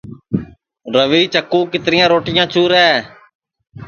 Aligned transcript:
روی 0.95 1.21
چکُو 1.33 1.59
کیتریا 1.71 2.05
روٹیاں 2.11 2.45
چُورے 2.51 2.87